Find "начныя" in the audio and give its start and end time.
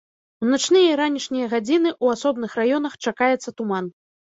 0.53-0.87